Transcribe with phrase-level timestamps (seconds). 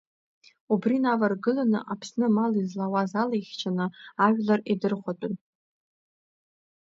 [0.73, 3.85] Убри инаваргыланы Аԥсны амал излауаз ала ихьчаны,
[4.25, 5.33] ажәлар идырхәатәын.